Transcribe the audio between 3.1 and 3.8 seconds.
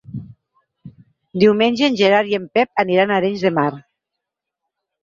a Arenys de Mar.